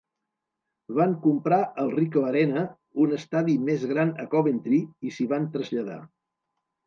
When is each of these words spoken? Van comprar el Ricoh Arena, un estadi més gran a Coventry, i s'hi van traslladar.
Van 0.99 1.11
comprar 1.25 1.59
el 1.83 1.91
Ricoh 1.97 2.23
Arena, 2.29 2.63
un 3.05 3.13
estadi 3.19 3.55
més 3.67 3.85
gran 3.93 4.13
a 4.23 4.25
Coventry, 4.31 4.79
i 5.09 5.13
s'hi 5.19 5.27
van 5.35 5.45
traslladar. 5.57 5.99